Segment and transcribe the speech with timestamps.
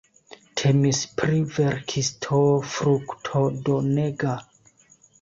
[0.61, 2.41] Temis pri verkisto
[2.75, 4.39] fruktodonega.